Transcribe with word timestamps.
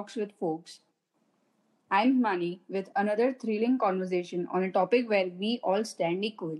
Talks 0.00 0.16
with 0.16 0.32
Folks. 0.40 0.80
I'm 1.90 2.22
Mani 2.22 2.62
with 2.70 2.88
another 2.96 3.34
thrilling 3.34 3.76
conversation 3.78 4.48
on 4.50 4.62
a 4.62 4.72
topic 4.72 5.10
where 5.10 5.26
we 5.26 5.60
all 5.62 5.84
stand 5.84 6.24
equal 6.24 6.58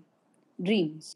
dreams. 0.62 1.14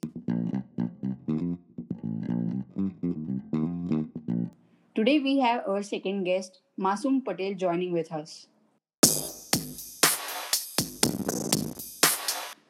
Today 4.94 5.18
we 5.18 5.38
have 5.40 5.68
our 5.68 5.82
second 5.82 6.24
guest, 6.24 6.62
Masum 6.80 7.22
Patel, 7.22 7.52
joining 7.52 7.92
with 7.92 8.10
us. 8.10 8.46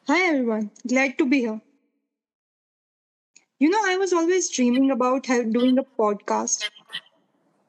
Hi 0.09 0.19
everyone, 0.31 0.69
glad 0.85 1.17
to 1.17 1.25
be 1.25 1.39
here. 1.39 1.61
You 3.59 3.69
know, 3.69 3.81
I 3.85 3.95
was 3.95 4.11
always 4.11 4.49
dreaming 4.49 4.91
about 4.91 5.23
doing 5.23 5.77
a 5.79 5.83
podcast, 5.83 6.69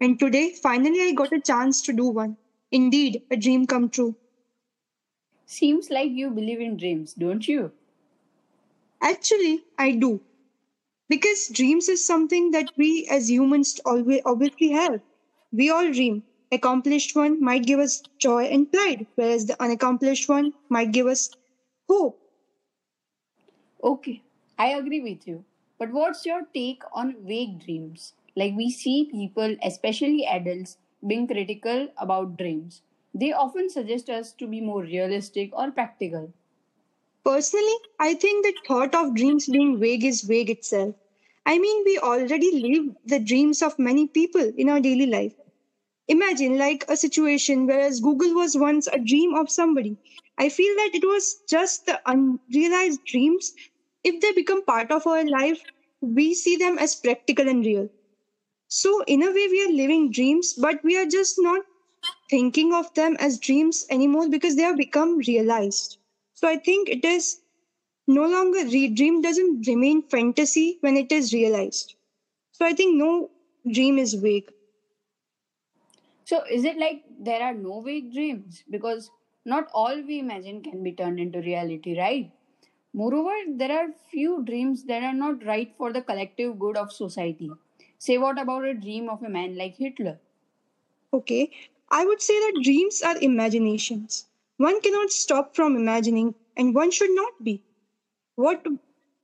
and 0.00 0.18
today 0.18 0.52
finally 0.52 1.00
I 1.02 1.12
got 1.12 1.32
a 1.32 1.41
chance 1.41 1.82
to 1.82 1.92
do 1.92 2.06
one. 2.09 2.36
Indeed, 2.70 3.23
a 3.30 3.36
dream 3.36 3.66
come 3.66 3.88
true. 3.88 4.16
Seems 5.46 5.91
like 5.91 6.10
you 6.12 6.30
believe 6.30 6.60
in 6.60 6.77
dreams, 6.77 7.14
don't 7.14 7.48
you? 7.48 7.72
Actually, 9.00 9.64
I 9.78 9.92
do. 9.92 10.20
Because 11.09 11.48
dreams 11.48 11.88
is 11.88 12.05
something 12.05 12.50
that 12.52 12.72
we 12.77 13.06
as 13.09 13.30
humans 13.30 13.80
always 13.84 14.20
obviously 14.24 14.70
have. 14.70 15.00
We 15.52 15.70
all 15.70 15.91
dream. 15.92 16.24
Accomplished 16.52 17.16
one 17.16 17.41
might 17.42 17.64
give 17.66 17.80
us 17.80 18.02
joy 18.19 18.44
and 18.44 18.70
pride, 18.70 19.06
whereas 19.14 19.47
the 19.47 19.60
unaccomplished 19.62 20.28
one 20.28 20.52
might 20.69 20.92
give 20.92 21.06
us 21.06 21.30
hope. 21.88 22.20
Okay, 23.83 24.22
I 24.58 24.69
agree 24.72 25.00
with 25.00 25.27
you. 25.27 25.44
But 25.78 25.91
what's 25.92 26.27
your 26.27 26.42
take 26.52 26.83
on 26.92 27.16
vague 27.25 27.64
dreams? 27.64 28.12
Like 28.37 28.55
we 28.55 28.70
see 28.70 29.09
people, 29.11 29.56
especially 29.62 30.25
adults, 30.27 30.79
being 31.06 31.27
critical 31.27 31.89
about 31.98 32.37
dreams. 32.39 32.83
They 33.15 33.33
often 33.33 33.70
suggest 33.70 34.11
us 34.11 34.33
to 34.34 34.47
be 34.47 34.61
more 34.61 34.83
realistic 34.83 35.51
or 35.56 35.73
practical. 35.73 36.33
Personally, 37.25 37.75
I 37.98 38.15
think 38.15 38.43
the 38.47 38.55
thought 38.67 38.95
of 38.95 39.15
dreams 39.15 39.47
being 39.51 39.78
vague 39.78 40.03
is 40.03 40.23
vague 40.23 40.48
itself. 40.48 40.95
I 41.45 41.59
mean, 41.59 41.84
we 41.84 41.98
already 41.98 42.51
live 42.53 42.97
the 43.05 43.19
dreams 43.19 43.61
of 43.62 43.78
many 43.78 44.06
people 44.09 44.50
in 44.56 44.71
our 44.71 44.81
daily 44.81 45.05
life. 45.05 45.34
Imagine 46.09 46.59
like 46.59 46.84
a 46.89 46.97
situation 46.97 47.67
whereas 47.67 48.00
Google 48.00 48.34
was 48.34 48.56
once 48.56 48.87
a 48.89 48.98
dream 48.98 49.34
of 49.34 49.50
somebody. 49.50 49.98
I 50.39 50.48
feel 50.50 50.75
that 50.77 50.93
it 50.95 51.05
was 51.05 51.43
just 51.48 51.87
the 51.87 52.00
unrealized 52.06 53.05
dreams. 53.05 53.55
If 54.05 54.21
they 54.21 54.33
become 54.33 54.65
part 54.65 54.91
of 54.93 55.06
our 55.06 55.25
life, 55.25 55.62
we 56.00 56.34
see 56.34 56.56
them 56.56 56.78
as 56.78 56.97
practical 56.97 57.48
and 57.48 57.65
real. 57.65 57.91
So, 58.77 59.02
in 59.06 59.22
a 59.22 59.28
way, 59.32 59.48
we 59.48 59.60
are 59.66 59.72
living 59.72 60.10
dreams, 60.10 60.52
but 60.55 60.82
we 60.84 60.96
are 60.96 61.06
just 61.06 61.36
not 61.38 61.62
thinking 62.30 62.72
of 62.74 62.92
them 62.94 63.16
as 63.19 63.38
dreams 63.38 63.86
anymore 63.91 64.28
because 64.28 64.56
they 64.56 64.62
have 64.62 64.77
become 64.77 65.19
realized. 65.19 65.98
So, 66.34 66.48
I 66.48 66.56
think 66.58 66.88
it 66.88 67.04
is 67.04 67.41
no 68.06 68.27
longer 68.27 68.64
re- 68.64 68.88
dream 68.88 69.22
doesn't 69.22 69.66
remain 69.66 70.02
fantasy 70.02 70.78
when 70.80 70.97
it 70.97 71.12
is 71.12 71.32
realized. 71.32 71.94
So, 72.52 72.66
I 72.66 72.74
think 72.74 72.97
no 72.97 73.30
dream 73.70 73.98
is 73.98 74.14
vague. 74.14 74.52
So, 76.24 76.44
is 76.44 76.64
it 76.64 76.77
like 76.78 77.04
there 77.19 77.42
are 77.42 77.54
no 77.54 77.80
vague 77.80 78.12
dreams? 78.12 78.62
Because 78.70 79.10
not 79.47 79.69
all 79.72 80.02
we 80.02 80.19
imagine 80.19 80.62
can 80.62 80.82
be 80.82 80.92
turned 80.92 81.19
into 81.20 81.41
reality, 81.41 81.98
right? 81.98 82.30
Moreover, 82.92 83.34
there 83.56 83.72
are 83.72 83.92
few 84.10 84.42
dreams 84.44 84.84
that 84.84 85.02
are 85.02 85.14
not 85.14 85.44
right 85.44 85.74
for 85.77 85.92
the 85.92 86.02
collective 86.02 86.58
good 86.58 86.77
of 86.77 86.92
society. 86.92 87.50
Say, 87.98 88.16
what 88.19 88.39
about 88.39 88.64
a 88.64 88.72
dream 88.75 89.11
of 89.11 89.22
a 89.22 89.28
man 89.28 89.55
like 89.56 89.77
Hitler? 89.77 90.19
Okay, 91.12 91.50
I 91.88 92.04
would 92.04 92.22
say 92.22 92.38
that 92.38 92.62
dreams 92.62 93.03
are 93.03 93.16
imaginations. 93.19 94.26
One 94.56 94.81
cannot 94.81 95.10
stop 95.10 95.54
from 95.56 95.75
imagining, 95.75 96.34
and 96.56 96.75
one 96.75 96.93
should 96.93 97.10
not 97.10 97.32
be. 97.43 97.62
What 98.37 98.66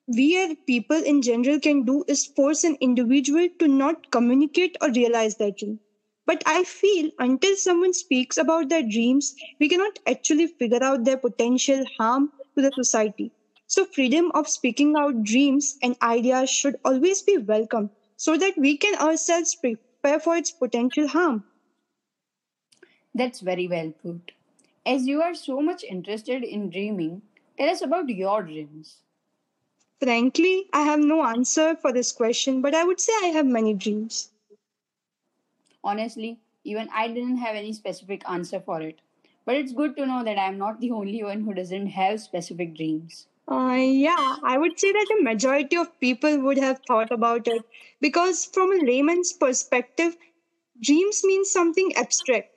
we 0.07 0.37
as 0.39 0.57
people 0.67 0.97
in 1.03 1.23
general 1.23 1.61
can 1.61 1.85
do 1.85 2.05
is 2.09 2.27
force 2.27 2.65
an 2.65 2.77
individual 2.81 3.49
to 3.61 3.69
not 3.69 4.11
communicate 4.11 4.77
or 4.81 4.91
realize 4.93 5.37
their 5.37 5.53
dream. 5.53 5.81
But 6.27 6.43
I 6.47 6.65
feel 6.65 7.11
until 7.19 7.57
someone 7.57 7.93
speaks 7.95 8.37
about 8.39 8.69
their 8.69 8.83
dreams, 8.83 9.35
we 9.61 9.69
cannot 9.69 9.99
actually 10.07 10.49
figure 10.49 10.83
out 10.83 11.05
their 11.05 11.19
potential 11.19 11.85
harm 11.99 12.33
to 12.57 12.63
the 12.63 12.73
society. 12.75 13.33
So, 13.67 13.85
freedom 13.87 14.31
of 14.35 14.49
speaking 14.49 14.95
out 14.97 15.23
dreams 15.23 15.77
and 15.83 15.97
ideas 16.03 16.51
should 16.51 16.77
always 16.85 17.23
be 17.23 17.39
welcome 17.39 17.91
so 18.23 18.37
that 18.37 18.57
we 18.57 18.77
can 18.77 18.95
ourselves 19.01 19.57
prepare 19.57 20.21
for 20.21 20.37
its 20.37 20.53
potential 20.53 21.09
harm. 21.09 21.43
That's 23.13 23.41
very 23.41 23.67
well 23.67 23.91
put. 23.91 24.31
As 24.87 25.09
you 25.09 25.21
are 25.23 25.35
so 25.35 25.61
much 25.61 25.83
interested 25.83 26.45
in 26.45 26.71
dreaming, 26.71 27.23
tell 27.59 27.69
us 27.69 27.83
about 27.83 28.09
your 28.09 28.45
dreams. 28.45 28.99
Frankly, 30.01 30.69
I 30.73 30.83
have 30.83 31.01
no 31.01 31.25
answer 31.25 31.75
for 31.75 31.93
this 31.93 32.13
question, 32.13 32.63
but 32.63 32.75
I 32.77 32.85
would 32.85 33.01
say 33.01 33.13
I 33.25 33.33
have 33.35 33.47
many 33.47 33.75
dreams. 33.75 34.31
Honestly, 35.83 36.39
even 36.63 36.89
I 36.95 37.09
didn't 37.09 37.39
have 37.39 37.57
any 37.57 37.73
specific 37.73 38.23
answer 38.29 38.61
for 38.61 38.81
it. 38.83 39.01
But 39.45 39.57
it's 39.57 39.73
good 39.73 39.97
to 39.97 40.07
know 40.07 40.23
that 40.23 40.39
I'm 40.39 40.59
not 40.59 40.79
the 40.81 40.93
only 40.93 41.25
one 41.25 41.41
who 41.41 41.55
doesn't 41.55 41.89
have 41.89 42.21
specific 42.21 42.77
dreams. 42.77 43.27
Uh, 43.53 43.77
yeah, 43.77 44.37
I 44.43 44.59
would 44.59 44.81
say 44.81 44.91
that 44.93 45.07
the 45.09 45.23
majority 45.23 45.77
of 45.77 46.01
people 46.01 46.41
would 46.41 46.59
have 46.59 46.81
thought 46.89 47.13
about 47.13 47.47
it 47.47 47.63
because, 48.01 48.47
from 48.47 48.73
a 48.73 48.77
layman's 48.83 49.33
perspective, 49.33 50.17
dreams 50.81 51.23
mean 51.25 51.45
something 51.45 51.95
abstract. 51.97 52.51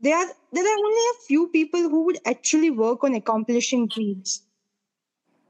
There 0.00 0.16
are, 0.16 0.34
there 0.52 0.66
are 0.66 0.78
only 0.86 1.04
a 1.10 1.22
few 1.26 1.48
people 1.48 1.88
who 1.90 2.04
would 2.06 2.18
actually 2.26 2.70
work 2.70 3.04
on 3.04 3.14
accomplishing 3.14 3.88
dreams. 3.88 4.42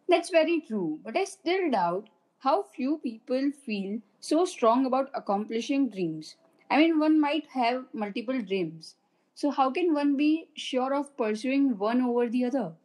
That's 0.09 0.29
very 0.29 0.61
true, 0.61 1.01
but 1.03 1.17
I 1.17 1.25
still 1.25 1.71
doubt 1.71 2.11
how 2.41 2.63
few 2.65 2.99
people 2.99 3.51
feel 3.51 4.03
so 4.21 4.45
strong 4.45 4.85
about 4.85 5.11
accomplishing 5.15 5.89
dreams. 5.89 6.37
I 6.71 6.77
mean, 6.79 6.99
one 6.99 7.19
might 7.19 7.47
have 7.53 7.87
multiple 7.95 8.43
dreams. 8.43 8.97
So, 9.35 9.51
how 9.51 9.71
can 9.71 9.95
one 9.95 10.19
be 10.19 10.51
sure 10.55 10.93
of 10.95 11.17
pursuing 11.17 11.79
one 11.79 12.03
over 12.03 12.29
the 12.29 12.45
other? 12.45 12.77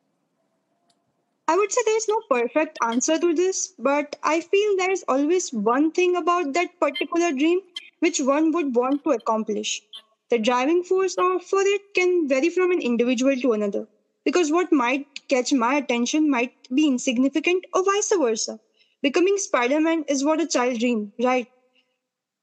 I 1.47 1.57
would 1.57 1.72
say 1.72 1.81
there's 1.83 2.07
no 2.07 2.22
perfect 2.29 2.78
answer 2.83 3.17
to 3.17 3.33
this, 3.33 3.73
but 3.79 4.16
I 4.22 4.41
feel 4.41 4.78
there's 4.78 5.03
always 5.07 5.51
one 5.51 5.89
thing 5.91 6.16
about 6.16 6.53
that 6.53 6.79
particular 6.79 7.31
dream 7.31 7.61
which 7.97 8.19
one 8.19 8.51
would 8.51 8.75
want 8.75 9.03
to 9.06 9.09
accomplish. 9.09 9.81
The 10.29 10.38
driving 10.38 10.84
force 10.84 11.16
of- 11.17 11.44
for 11.44 11.61
it 11.63 11.95
can 11.95 12.28
vary 12.28 12.51
from 12.51 12.69
an 12.69 12.79
individual 12.79 13.35
to 13.38 13.53
another, 13.53 13.88
because 14.23 14.51
what 14.51 14.72
might 14.72 15.07
catch 15.28 15.51
my 15.51 15.78
attention 15.78 16.29
might 16.29 16.53
be 16.72 16.85
insignificant 16.85 17.66
or 17.73 17.84
vice 17.84 18.09
versa. 18.16 18.59
Becoming 19.01 19.39
Spider 19.39 19.79
Man 19.79 20.03
is 20.07 20.23
what 20.23 20.39
a 20.41 20.45
child 20.47 20.78
dream, 20.78 21.11
right? 21.19 21.47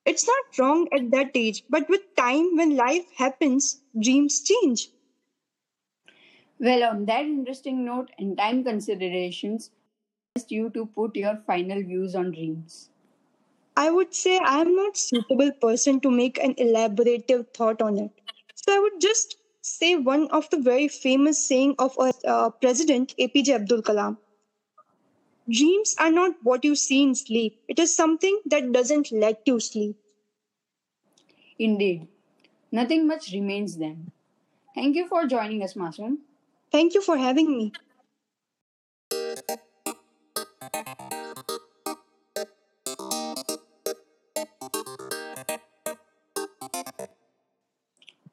It's 0.07 0.25
not 0.29 0.45
wrong 0.61 0.87
at 0.93 1.11
that 1.11 1.33
age, 1.35 1.65
but 1.69 1.89
with 1.89 2.15
time, 2.15 2.55
when 2.55 2.77
life 2.77 3.11
happens, 3.17 3.83
dreams 4.01 4.41
change. 4.41 4.92
Well, 6.63 6.83
on 6.85 7.05
that 7.07 7.27
interesting 7.27 7.85
note 7.85 8.11
and 8.19 8.39
time 8.39 8.65
considerations, 8.65 9.71
I 10.37 10.41
asked 10.41 10.51
you 10.51 10.71
to 10.71 10.87
put 10.87 11.15
your 11.17 11.37
final 11.47 11.83
views 11.83 12.15
on 12.15 12.31
dreams. 12.33 12.89
I 13.77 13.91
would 13.91 14.15
say 14.15 14.39
I 14.39 14.61
am 14.63 14.75
not 14.75 14.97
suitable 14.97 15.53
person 15.53 16.01
to 16.01 16.11
make 16.11 16.39
an 16.39 16.55
elaborative 16.55 17.53
thought 17.53 17.83
on 17.83 17.99
it. 17.99 18.13
So 18.55 18.75
I 18.75 18.79
would 18.79 19.01
just 19.01 19.37
say 19.61 19.97
one 19.97 20.29
of 20.31 20.49
the 20.51 20.59
very 20.59 20.89
famous 20.89 21.45
saying 21.47 21.75
of 21.79 21.99
our 21.99 22.13
uh, 22.27 22.51
president 22.51 23.15
APJ 23.19 23.55
Abdul 23.55 23.83
Kalam. 23.83 24.17
Dreams 25.49 25.95
are 26.01 26.11
not 26.11 26.35
what 26.43 26.65
you 26.65 26.75
see 26.75 27.03
in 27.03 27.15
sleep. 27.15 27.61
It 27.69 27.79
is 27.79 27.95
something 27.95 28.41
that 28.47 28.73
doesn't 28.73 29.13
let 29.13 29.43
you 29.47 29.61
sleep. 29.61 29.97
Indeed, 31.59 32.09
nothing 32.73 33.07
much 33.07 33.33
remains 33.33 33.77
then. 33.79 34.13
Thank 34.75 34.97
you 34.97 35.07
for 35.09 35.27
joining 35.27 35.63
us, 35.63 35.75
Masoom. 35.75 36.19
Thank 36.73 36.95
you 36.95 37.01
for 37.03 37.17
having 37.17 37.57
me. 37.57 37.73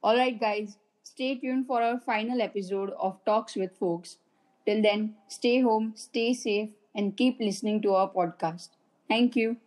Alright, 0.04 0.40
guys, 0.40 0.78
stay 1.04 1.36
tuned 1.36 1.66
for 1.68 1.82
our 1.82 2.00
final 2.00 2.42
episode 2.42 2.90
of 3.00 3.24
Talks 3.26 3.56
with 3.56 3.78
Folks. 3.78 4.18
Till 4.66 4.82
then, 4.82 5.16
stay 5.30 5.62
home, 5.62 5.94
stay 5.96 6.34
safe, 6.34 6.70
and 6.94 7.16
keep 7.16 7.40
listening 7.40 7.82
to 7.84 7.94
our 7.94 8.12
podcast. 8.12 8.70
Thank 9.08 9.36
you. 9.38 9.58